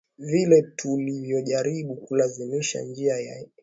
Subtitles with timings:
[0.17, 3.49] vile tu tulivyojaribu kulazimisha njia yetu ya